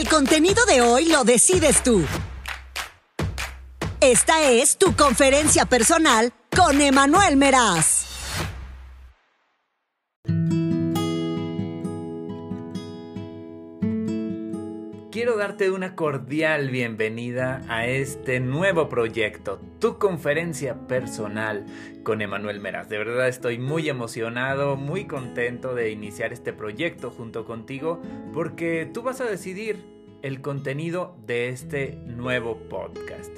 [0.00, 2.02] El contenido de hoy lo decides tú.
[4.00, 7.99] Esta es tu conferencia personal con Emanuel Meraz.
[15.20, 21.66] Quiero darte una cordial bienvenida a este nuevo proyecto, tu conferencia personal
[22.02, 22.88] con Emanuel Meraz.
[22.88, 28.00] De verdad estoy muy emocionado, muy contento de iniciar este proyecto junto contigo
[28.32, 29.84] porque tú vas a decidir
[30.22, 33.30] el contenido de este nuevo podcast.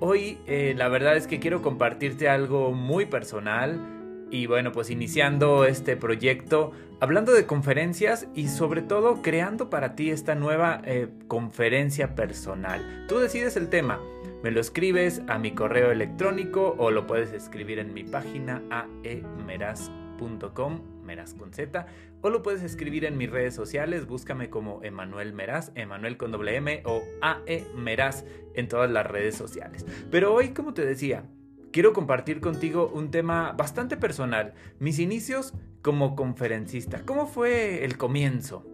[0.00, 3.97] Hoy eh, la verdad es que quiero compartirte algo muy personal
[4.30, 10.10] y bueno, pues iniciando este proyecto, hablando de conferencias y sobre todo creando para ti
[10.10, 13.06] esta nueva eh, conferencia personal.
[13.08, 14.00] Tú decides el tema,
[14.42, 18.62] me lo escribes a mi correo electrónico o lo puedes escribir en mi página
[19.02, 21.86] aemeraz.com, meraz con Z,
[22.20, 26.56] o lo puedes escribir en mis redes sociales, búscame como Emanuel Meraz, Emanuel con doble
[26.56, 29.86] M o AE Meraz en todas las redes sociales.
[30.10, 31.24] Pero hoy, como te decía,
[31.72, 37.02] quiero compartir contigo un tema bastante personal, mis inicios como conferencista.
[37.04, 38.66] ¿Cómo fue el comienzo?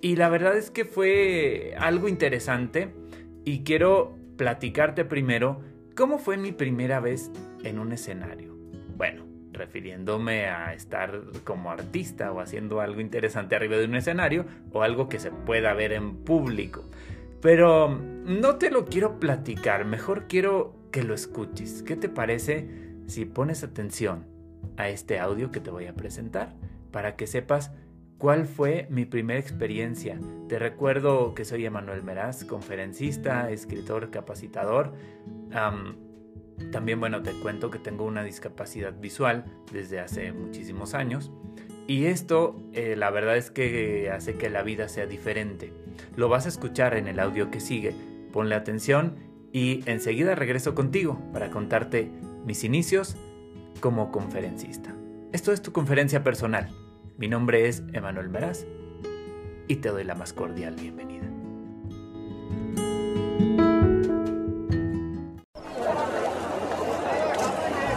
[0.00, 2.94] Y la verdad es que fue algo interesante
[3.44, 5.60] y quiero platicarte primero
[5.96, 7.30] cómo fue mi primera vez
[7.64, 8.56] en un escenario.
[8.96, 14.82] Bueno, refiriéndome a estar como artista o haciendo algo interesante arriba de un escenario o
[14.82, 16.84] algo que se pueda ver en público.
[17.40, 21.82] Pero no te lo quiero platicar, mejor quiero que lo escuches.
[21.82, 22.68] ¿Qué te parece
[23.06, 24.26] si pones atención
[24.76, 26.54] a este audio que te voy a presentar
[26.90, 27.72] para que sepas
[28.18, 30.18] cuál fue mi primera experiencia?
[30.48, 34.94] Te recuerdo que soy Emanuel Meraz, conferencista, escritor, capacitador.
[36.72, 41.30] también, bueno, te cuento que tengo una discapacidad visual desde hace muchísimos años.
[41.86, 45.72] Y esto, eh, la verdad es que hace que la vida sea diferente.
[46.16, 47.94] Lo vas a escuchar en el audio que sigue.
[48.30, 52.10] Ponle atención y enseguida regreso contigo para contarte
[52.44, 53.16] mis inicios
[53.80, 54.94] como conferencista.
[55.32, 56.68] Esto es tu conferencia personal.
[57.16, 58.64] Mi nombre es Emanuel Meraz
[59.66, 61.26] y te doy la más cordial bienvenida.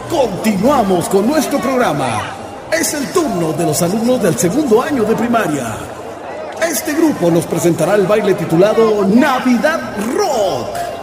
[0.10, 2.36] Continuamos con nuestro programa.
[2.72, 5.78] Es el turno de los alumnos del segundo año de primaria.
[6.70, 11.01] Este grupo nos presentará el baile titulado Navidad Rock.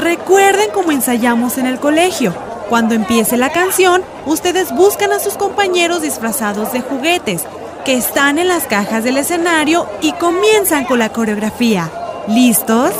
[0.00, 2.34] Recuerden cómo ensayamos en el colegio.
[2.70, 7.44] Cuando empiece la canción, ustedes buscan a sus compañeros disfrazados de juguetes,
[7.84, 11.90] que están en las cajas del escenario y comienzan con la coreografía.
[12.28, 12.92] ¿Listos?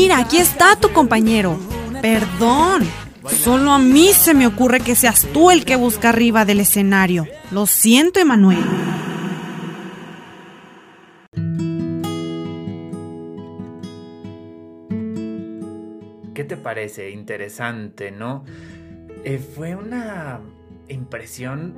[0.00, 1.58] Mira, aquí está tu compañero.
[2.00, 2.84] Perdón.
[3.28, 7.26] Solo a mí se me ocurre que seas tú el que busca arriba del escenario.
[7.50, 8.64] Lo siento, Emanuel.
[16.32, 17.10] ¿Qué te parece?
[17.10, 18.44] Interesante, ¿no?
[19.24, 20.38] Eh, fue una
[20.86, 21.74] impresión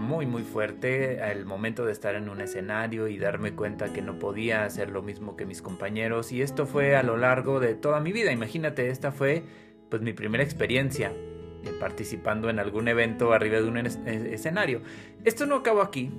[0.00, 4.18] muy muy fuerte al momento de estar en un escenario y darme cuenta que no
[4.18, 8.00] podía hacer lo mismo que mis compañeros y esto fue a lo largo de toda
[8.00, 8.32] mi vida.
[8.32, 9.44] Imagínate, esta fue
[9.88, 11.12] pues mi primera experiencia
[11.62, 14.82] eh, participando en algún evento arriba de un escenario.
[15.24, 16.10] Esto no acabó aquí,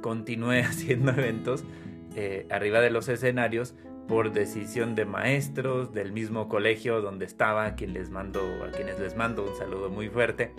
[0.00, 1.64] continué haciendo eventos
[2.16, 3.74] eh, arriba de los escenarios
[4.08, 8.98] por decisión de maestros del mismo colegio donde estaba, a, quien les mando, a quienes
[8.98, 10.52] les mando un saludo muy fuerte.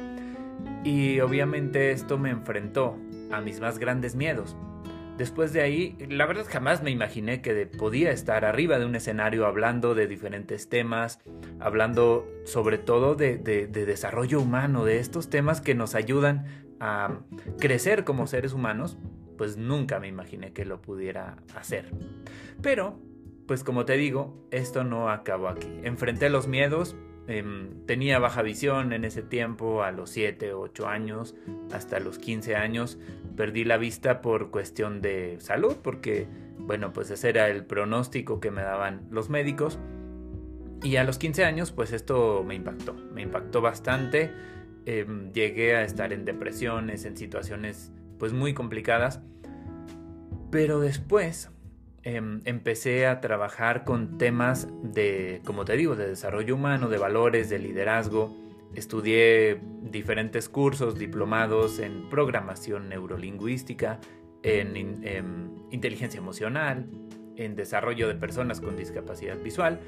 [0.83, 2.97] Y obviamente esto me enfrentó
[3.31, 4.55] a mis más grandes miedos.
[5.17, 9.45] Después de ahí, la verdad jamás me imaginé que podía estar arriba de un escenario
[9.45, 11.19] hablando de diferentes temas,
[11.59, 16.45] hablando sobre todo de, de, desarrollo humano, de estos temas que nos ayudan
[16.79, 17.19] a
[17.59, 18.97] crecer como seres humanos,
[19.37, 21.91] pues nunca me imaginé que lo pudiera hacer.
[22.63, 22.99] Pero,
[23.47, 25.69] pues como te digo, esto no acabó aquí.
[25.83, 26.95] Enfrenté los miedos,
[27.27, 31.35] Em, tenía baja visión en ese tiempo, a los 7 o 8 años,
[31.71, 32.97] hasta los 15 años.
[33.37, 36.27] Perdí la vista por cuestión de salud, porque,
[36.57, 39.79] bueno, pues ese era el pronóstico que me daban los médicos.
[40.83, 44.31] Y a los 15 años, pues esto me impactó, me impactó bastante.
[44.85, 49.21] Em, llegué a estar en depresiones, en situaciones pues muy complicadas.
[50.51, 51.49] Pero después
[52.03, 57.49] em, empecé a trabajar con temas de, como te digo, de desarrollo humano, de valores,
[57.49, 58.35] de liderazgo.
[58.75, 63.99] Estudié diferentes cursos diplomados en programación neurolingüística,
[64.41, 66.87] en, en inteligencia emocional,
[67.35, 69.79] en desarrollo de personas con discapacidad visual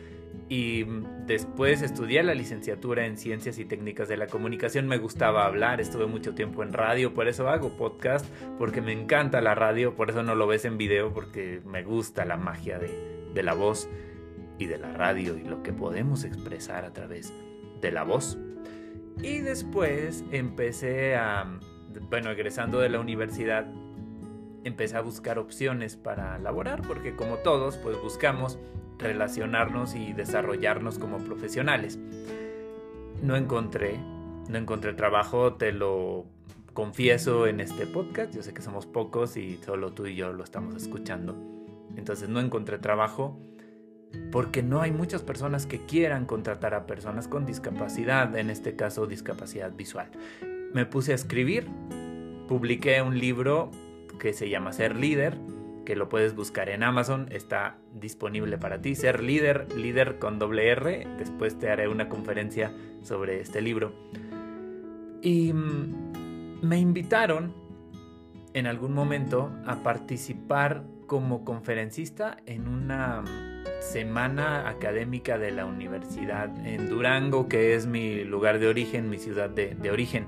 [0.47, 0.85] y
[1.25, 4.87] después estudié la licenciatura en Ciencias y Técnicas de la Comunicación.
[4.87, 8.25] Me gustaba hablar, estuve mucho tiempo en radio, por eso hago podcast,
[8.59, 12.25] porque me encanta la radio, por eso no lo ves en video, porque me gusta
[12.25, 12.91] la magia de,
[13.33, 13.89] de la voz
[14.59, 17.33] y de la radio y lo que podemos expresar a través
[17.81, 18.37] de la voz.
[19.21, 21.59] Y después empecé a,
[22.09, 23.65] bueno, egresando de la universidad,
[24.63, 28.59] empecé a buscar opciones para laborar, porque como todos, pues buscamos
[28.97, 31.99] relacionarnos y desarrollarnos como profesionales.
[33.21, 33.97] No encontré,
[34.49, 36.25] no encontré trabajo, te lo
[36.73, 40.43] confieso en este podcast, yo sé que somos pocos y solo tú y yo lo
[40.43, 41.35] estamos escuchando.
[41.95, 43.39] Entonces no encontré trabajo
[44.31, 49.07] porque no hay muchas personas que quieran contratar a personas con discapacidad, en este caso
[49.07, 50.09] discapacidad visual.
[50.73, 51.67] Me puse a escribir,
[52.47, 53.71] publiqué un libro
[54.19, 55.37] que se llama Ser líder,
[55.85, 58.95] que lo puedes buscar en Amazon, está disponible para ti.
[58.95, 61.07] Ser líder, líder con doble R.
[61.17, 63.93] Después te haré una conferencia sobre este libro.
[65.21, 67.53] Y mm, me invitaron
[68.53, 73.23] en algún momento a participar como conferencista en una
[73.79, 79.49] semana académica de la universidad en Durango, que es mi lugar de origen, mi ciudad
[79.49, 80.25] de, de origen,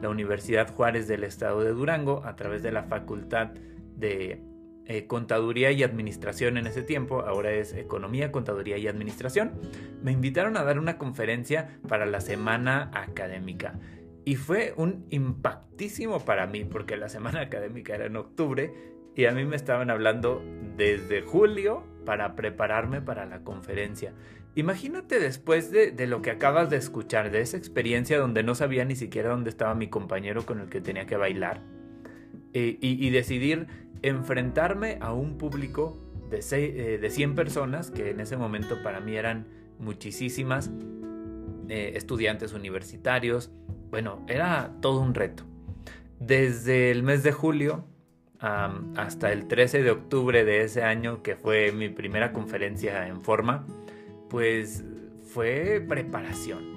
[0.00, 3.50] la Universidad Juárez del Estado de Durango, a través de la Facultad
[3.96, 4.40] de
[4.86, 9.52] eh, contaduría y administración en ese tiempo, ahora es economía, contaduría y administración,
[10.02, 13.78] me invitaron a dar una conferencia para la semana académica.
[14.26, 18.72] Y fue un impactísimo para mí, porque la semana académica era en octubre
[19.14, 20.42] y a mí me estaban hablando
[20.76, 24.12] desde julio para prepararme para la conferencia.
[24.54, 28.96] Imagínate después de, lo que acabas de escuchar, de esa experiencia donde no sabía ni
[28.96, 31.60] siquiera dónde estaba mi compañero con el que tenía que bailar,
[32.52, 33.66] eh, y, y decidir
[34.04, 35.98] enfrentarme a un público
[36.30, 39.46] de, eh, de 100 personas, que en ese momento para mí eran
[39.78, 40.70] muchísimas,
[41.68, 43.50] eh, estudiantes universitarios,
[43.90, 45.44] bueno, era todo un reto.
[46.20, 47.84] Desde el mes de julio
[48.40, 53.64] hasta el 13 de octubre de ese año, que fue mi primera conferencia en forma,
[54.28, 54.84] pues
[55.22, 56.74] fue preparación.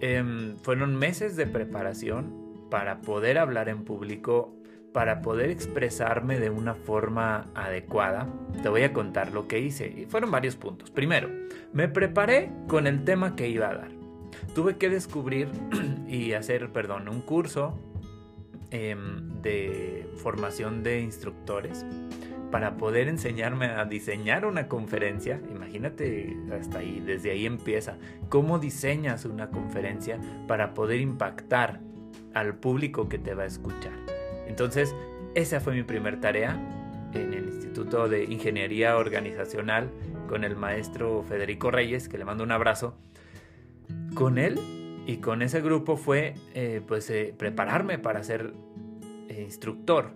[0.00, 2.32] Em, fueron meses de preparación
[2.70, 4.54] para poder hablar en público
[4.92, 8.28] para poder expresarme de una forma adecuada,
[8.62, 9.88] te voy a contar lo que hice.
[9.88, 10.90] Y fueron varios puntos.
[10.90, 11.28] Primero,
[11.72, 13.90] me preparé con el tema que iba a dar.
[14.54, 15.48] Tuve que descubrir
[16.06, 17.78] y hacer, perdón, un curso
[18.70, 21.86] em, de formación de instructores
[22.50, 25.40] para poder enseñarme a diseñar una conferencia.
[25.50, 27.96] Imagínate hasta ahí, desde ahí empieza.
[28.28, 31.80] ¿Cómo diseñas una conferencia para poder impactar
[32.34, 34.01] al público que te va a escuchar?
[34.52, 34.94] Entonces,
[35.34, 36.60] esa fue mi primera tarea
[37.14, 39.90] en el Instituto de Ingeniería Organizacional
[40.28, 42.94] con el maestro Federico Reyes, que le mando un abrazo.
[44.14, 44.60] Con él
[45.06, 48.52] y con ese grupo fue eh, pues eh, prepararme para ser
[49.30, 50.10] eh, instructor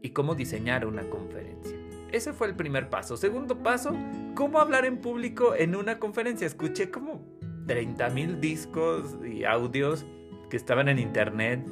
[0.00, 1.76] y cómo diseñar una conferencia.
[2.10, 3.18] Ese fue el primer paso.
[3.18, 3.94] Segundo paso,
[4.34, 6.46] cómo hablar en público en una conferencia.
[6.46, 7.20] Escuché como
[7.66, 10.06] 30 mil discos y audios
[10.48, 11.68] que estaban en internet.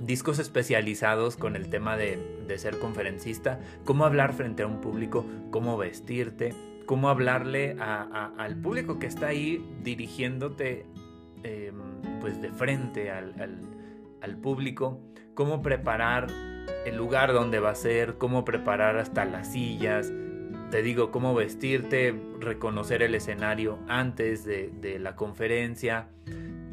[0.00, 2.18] Discos especializados con el tema de,
[2.56, 6.54] ser conferencista, cómo hablar frente a un público, cómo vestirte,
[6.86, 10.86] cómo hablarle al público que está ahí dirigiéndote
[11.42, 11.74] em,
[12.20, 13.60] pues de frente al,
[14.22, 15.00] al, público,
[15.34, 16.28] cómo preparar
[16.86, 20.12] el lugar donde va a ser, cómo preparar hasta las sillas,
[20.70, 26.08] te digo, cómo vestirte, reconocer el escenario antes de, de la conferencia,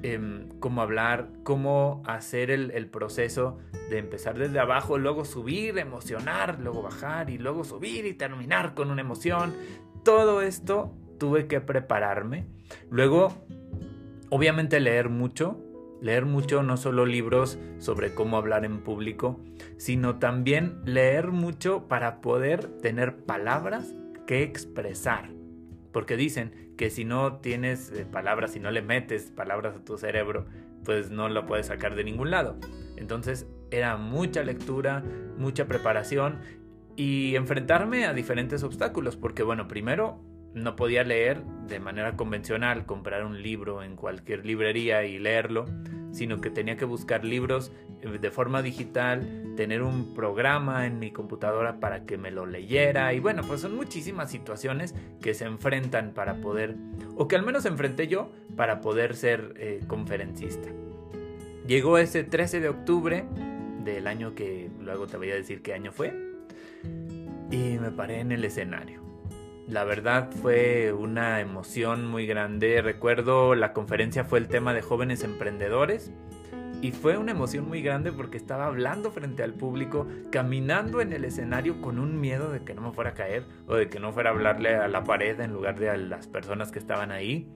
[0.07, 3.57] Em, cómo hablar, cómo hacer el, proceso
[3.89, 8.91] de empezar desde abajo, luego subir, emocionar, luego bajar y luego subir y terminar con
[8.91, 9.55] una emoción.
[10.03, 12.45] Todo esto tuve que prepararme.
[12.91, 13.33] Luego,
[14.29, 15.59] obviamente leer mucho,
[16.03, 19.39] leer mucho no solo libros sobre cómo hablar en público,
[19.77, 23.95] sino también leer mucho para poder tener palabras
[24.27, 25.35] que expresar.
[25.96, 29.98] Porque dicen que si no tienes eh, palabras, si no le metes palabras a tu
[29.98, 30.46] cerebro,
[30.84, 32.58] pues no lo puedes sacar de ningún lado.
[32.98, 35.06] Entonces era mucha lectura,
[35.38, 36.42] mucha preparación
[36.98, 40.20] y enfrentarme a diferentes obstáculos, porque bueno, primero
[40.55, 45.65] no podía leer de manera convencional, comprar un libro en cualquier librería y leerlo,
[46.12, 51.12] sino que tenía que buscar libros eh, de forma digital, tener un programa en mi
[51.12, 56.13] computadora para que me lo leyera y bueno, pues son muchísimas situaciones que se enfrentan
[56.13, 56.75] para poder,
[57.15, 60.69] o que al menos enfrenté yo para poder ser eh, conferencista.
[61.67, 63.25] Llegó ese 13 de octubre
[63.83, 66.13] del año que luego te voy a decir qué año fue
[67.51, 69.14] y me paré en el escenario.
[69.67, 72.81] La verdad fue una emoción muy grande.
[72.81, 76.12] Recuerdo la conferencia fue el tema de jóvenes emprendedores
[76.81, 81.25] y fue una emoción muy grande porque estaba hablando frente al público, caminando en el
[81.25, 84.13] escenario con un miedo de que no me fuera a caer o de que no
[84.13, 87.48] fuera a hablarle a la pared en lugar de a las personas que estaban ahí.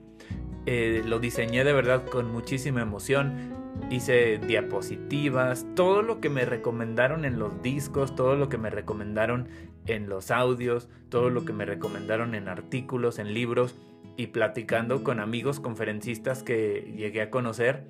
[0.66, 7.24] Eh, lo diseñé de verdad con muchísima emoción hice diapositivas, todo lo que me recomendaron
[7.24, 9.48] en los discos, todo lo que me recomendaron
[9.94, 13.74] en los audios, todo lo que me recomendaron en artículos, en libros
[14.16, 17.86] y platicando con amigos conferencistas que llegué a conocer,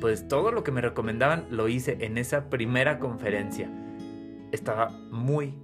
[0.00, 3.70] pues todo lo que me recomendaban lo hice en esa primera conferencia.
[4.52, 5.54] Estaba muy,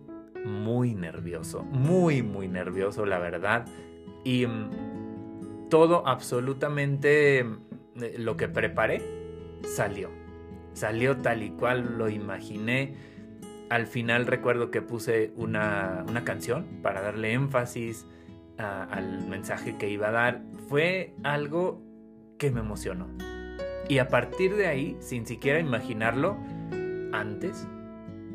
[0.45, 3.67] muy nervioso, muy, muy nervioso, la verdad.
[4.25, 7.59] Y mm, todo absolutamente mm,
[8.19, 9.03] lo que preparé
[9.62, 10.11] salió.
[10.73, 12.95] Salió tal y cual lo imaginé.
[13.71, 18.07] Al final recuerdo que puse una, canción para darle énfasis
[18.59, 20.43] al mensaje que iba a dar.
[20.69, 21.83] Fue algo
[22.39, 23.09] que me emocionó.
[23.89, 26.37] Y a partir de ahí, sin siquiera imaginarlo,
[27.12, 27.67] antes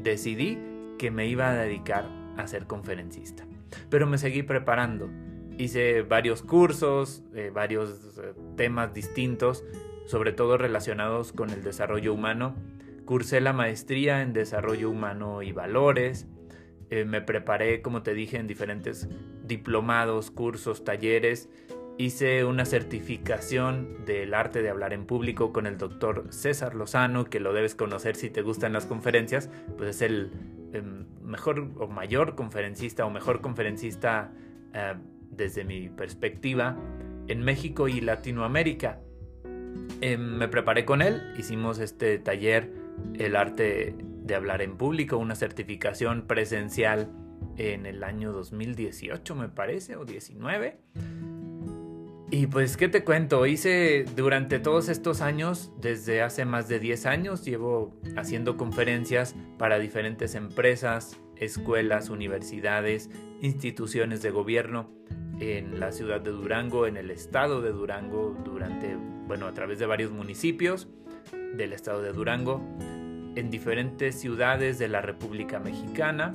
[0.01, 0.57] decidí
[0.97, 2.05] que me iba a dedicar
[2.37, 3.45] a ser conferencista.
[3.89, 5.09] Pero me seguí preparando.
[5.57, 9.63] Hice varios cursos, eh, varios eh, temas distintos
[10.05, 12.55] sobre todo relacionados con el desarrollo humano.
[13.05, 16.27] Cursé la maestría en desarrollo humano y valores.
[16.89, 19.07] Eh, me preparé, como te dije, en diferentes
[19.43, 21.49] diplomados, cursos, talleres.
[21.97, 27.39] Hice una certificación del arte de hablar en público con el doctor César Lozano, que
[27.39, 30.31] lo debes conocer si te gustan las conferencias, pues es el
[30.73, 34.33] em, mejor o mayor conferencista o mejor conferencista
[34.73, 34.95] eh,
[35.31, 36.75] desde mi perspectiva
[37.27, 38.99] en México y Latinoamérica.
[40.01, 42.84] Em, me preparé con él, hicimos este taller,
[43.17, 47.11] el arte de hablar en público, una certificación presencial
[47.57, 50.77] en el año 2018 me parece, o 19.
[52.31, 53.45] Y pues, ¿qué te cuento?
[53.45, 59.77] Hice durante todos estos años, desde hace más de 10 años, llevo haciendo conferencias para
[59.77, 63.09] diferentes empresas, escuelas, universidades,
[63.41, 64.89] instituciones de gobierno
[65.39, 68.97] en la ciudad de Durango, en el estado de Durango, durante
[69.27, 70.87] bueno, a través de varios municipios
[71.57, 72.61] del estado de Durango,
[73.35, 76.33] en diferentes ciudades de la República Mexicana,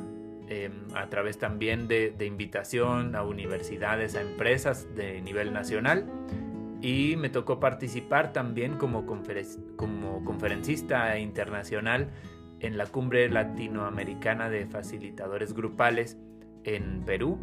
[0.49, 6.07] em, a través también de, invitación a universidades, a empresas de nivel nacional.
[6.83, 9.05] Y me tocó participar también como,
[9.77, 12.09] como conferencista internacional
[12.61, 16.19] en la Cumbre Latinoamericana de Facilitadores Grupales
[16.65, 17.39] en Perú.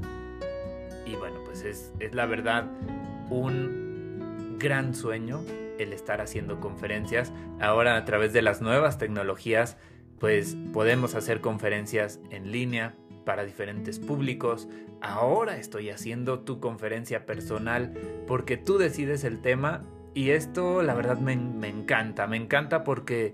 [1.05, 2.65] Y bueno, pues es, es la verdad
[3.29, 5.41] un gran sueño
[5.79, 7.31] el estar haciendo conferencias.
[7.60, 9.77] Ahora a través de las nuevas tecnologías,
[10.19, 14.67] pues podemos hacer conferencias en línea para diferentes públicos.
[15.01, 17.93] Ahora estoy haciendo tu conferencia personal
[18.25, 22.25] porque tú decides el tema y esto la verdad me, me encanta.
[22.25, 23.34] Me encanta porque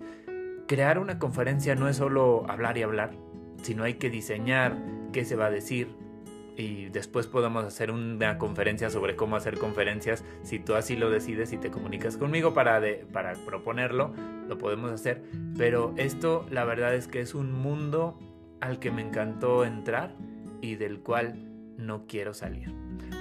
[0.68, 3.12] crear una conferencia no es solo hablar y hablar,
[3.62, 4.78] sino hay que diseñar
[5.12, 5.96] qué se va a decir,
[6.56, 10.24] y después podemos hacer una conferencia sobre cómo hacer conferencias.
[10.44, 12.82] Si tú así lo decides y te comunicas conmigo para,
[13.12, 14.14] para proponerlo,
[14.48, 15.24] lo podemos hacer.
[15.58, 18.20] Pero esto la verdad es que es un mundo
[18.62, 20.16] al que me encantó entrar
[20.62, 22.74] y del cual no quiero salir.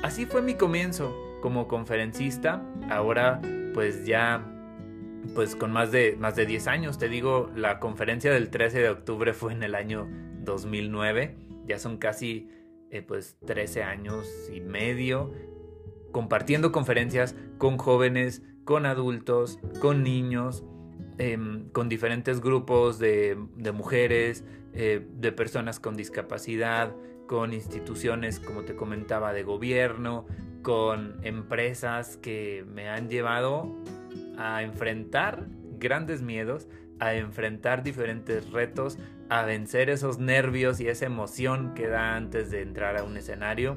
[0.02, 2.62] Así fue mi comienzo como conferencista.
[2.90, 3.40] Ahora
[3.72, 4.46] pues ya
[5.34, 8.88] pues con más de, más de 10 años, te digo, la conferencia del 13 de
[8.90, 10.08] octubre fue en el año
[10.40, 11.36] 2009.
[11.64, 12.50] Ya son casi
[12.92, 15.32] eh, pues 13 años y medio
[16.12, 20.62] compartiendo conferencias con jóvenes, con adultos, con niños,
[21.16, 23.36] em, con diferentes grupos de,
[23.72, 24.44] mujeres,
[24.74, 26.94] eh, de personas con discapacidad,
[27.26, 30.26] con instituciones, como te comentaba, de gobierno,
[30.62, 33.74] con empresas que me han llevado
[34.36, 35.46] a enfrentar
[35.78, 36.68] grandes miedos,
[37.02, 38.96] a enfrentar diferentes retos,
[39.28, 43.76] a vencer esos nervios y esa emoción que da antes de entrar a un escenario.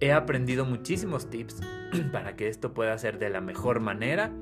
[0.00, 1.60] He aprendido muchísimos tips
[2.12, 4.32] para que esto pueda ser de la mejor manera.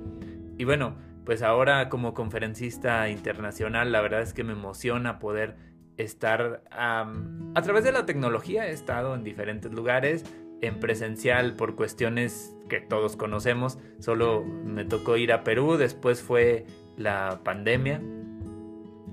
[0.57, 0.95] Y bueno,
[1.25, 5.57] pues ahora como conferencista internacional, la verdad es que me emociona poder
[5.97, 8.69] estar a través de la tecnología.
[8.69, 10.25] He estado en diferentes lugares,
[10.61, 13.81] en presencial por cuestiones que todos conocemos.
[13.99, 16.65] Solo me tocó ir a Perú, después fue
[16.97, 18.01] la pandemia.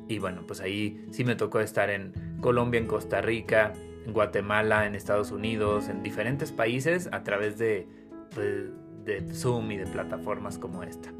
[0.07, 3.73] Y bueno, pues ahí sí me tocó estar en Colombia, en Costa Rica,
[4.05, 7.87] en Guatemala, en Estados Unidos, en diferentes países a través de,
[8.33, 8.71] pues,
[9.05, 11.11] de Zoom y de plataformas como esta.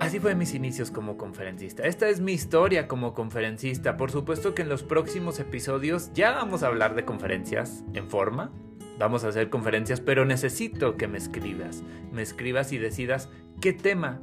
[0.00, 1.84] Así fue mis inicios como conferencista.
[1.84, 3.96] Esta es mi historia como conferencista.
[3.96, 8.50] Por supuesto que en los próximos episodios ya vamos a hablar de conferencias en forma.
[8.98, 11.84] Vamos a hacer conferencias, pero necesito que me escribas.
[12.12, 14.20] Me escribas y decidas qué tema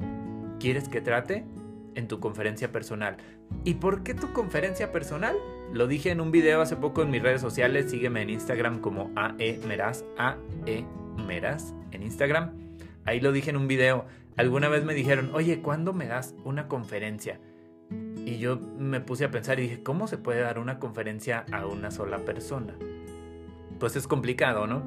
[0.62, 1.44] quieres que trate
[1.96, 3.16] en tu conferencia personal.
[3.64, 5.34] ¿Y por qué tu conferencia personal?
[5.72, 7.90] Lo dije en un video hace poco en mis redes sociales.
[7.90, 12.52] Sígueme en Instagram como AEMeraz, AEMeraz en Instagram.
[13.04, 14.06] Ahí lo dije en un video.
[14.36, 17.40] Alguna vez me dijeron, oye, ¿cuándo me das una conferencia?
[18.24, 21.66] Y yo me puse a pensar y dije, ¿cómo se puede dar una conferencia a
[21.66, 22.74] una sola persona?
[23.80, 24.84] Pues es complicado, ¿no?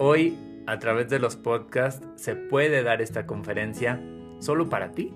[0.00, 4.02] Hoy, a través de los podcasts, se puede dar esta conferencia
[4.38, 5.12] solo para ti,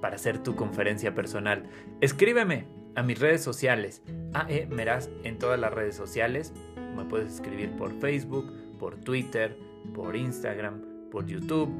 [0.00, 1.64] para hacer tu conferencia personal.
[2.00, 6.52] Escríbeme a mis redes sociales, AE Meraz en todas las redes sociales.
[6.96, 9.56] Me puedes escribir por Facebook, por Twitter,
[9.94, 11.70] por Instagram, por YouTube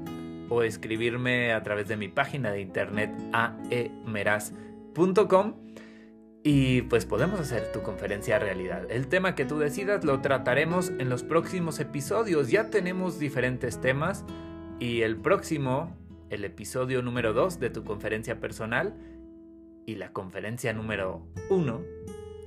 [0.51, 4.51] o escribirme a través de mi página de internet aemeraz.com
[6.43, 8.91] y pues podemos hacer tu conferencia realidad.
[8.91, 12.51] El tema que tú decidas lo trataremos en los próximos episodios.
[12.51, 14.25] Ya tenemos diferentes temas
[14.79, 15.97] y el próximo,
[16.31, 18.95] el episodio número 2 de tu conferencia personal
[19.85, 21.83] y la conferencia número 1,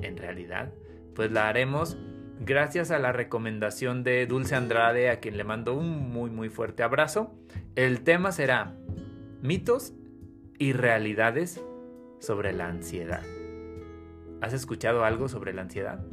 [0.02, 0.74] en realidad,
[1.14, 1.98] pues la haremos
[2.40, 6.84] gracias a la recomendación de Dulce Andrade, a quien le mando un muy muy fuerte
[6.84, 7.36] abrazo.
[7.76, 8.76] El tema será
[9.42, 9.94] mitos
[10.58, 11.62] y realidades
[12.20, 13.24] sobre la ansiedad.
[14.42, 16.06] ¿Has escuchado algo sobre la ansiedad?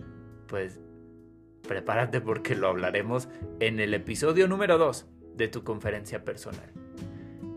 [0.49, 0.81] Pues
[1.69, 3.29] prepárate porque lo hablaremos
[3.61, 6.80] en el episodio número 2 de tu conferencia personal.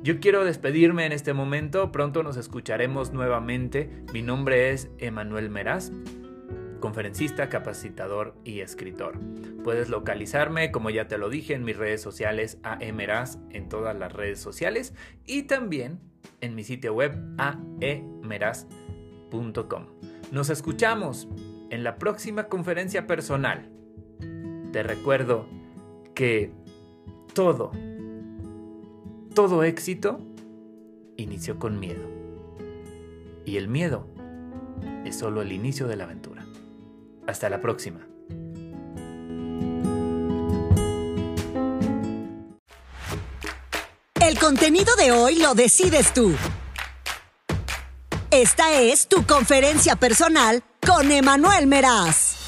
[0.03, 3.89] Yo quiero despedirme en este momento, pronto nos escucharemos nuevamente.
[4.13, 5.91] Mi nombre es Emanuel Meraz
[6.83, 9.17] conferencista, capacitador y escritor.
[9.63, 14.11] Puedes localizarme, como ya te lo dije, en mis redes sociales aemeraz en todas las
[14.11, 14.93] redes sociales
[15.25, 16.01] y también
[16.41, 19.85] en mi sitio web aemeraz.com.
[20.33, 21.29] Nos escuchamos
[21.69, 23.71] en la próxima conferencia personal.
[24.73, 25.47] Te recuerdo
[26.13, 26.51] que
[27.33, 27.71] todo,
[29.33, 30.19] todo éxito
[31.17, 32.09] inició con miedo.
[33.45, 34.07] Y el miedo
[35.05, 36.45] es solo el inicio de la aventura.
[37.27, 37.99] Hasta la próxima.
[44.21, 46.33] El contenido de hoy lo decides tú.
[48.31, 52.42] Esta es tu conferencia personal con Emanuel Meraz.